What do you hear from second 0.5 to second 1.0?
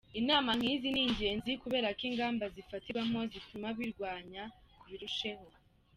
nk’izi